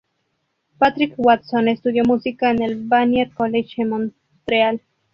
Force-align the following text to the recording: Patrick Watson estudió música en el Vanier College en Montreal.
Patrick 0.79 1.13
Watson 1.15 1.67
estudió 1.67 2.03
música 2.03 2.49
en 2.49 2.63
el 2.63 2.83
Vanier 2.87 3.29
College 3.35 3.83
en 3.83 3.89
Montreal. 3.89 4.81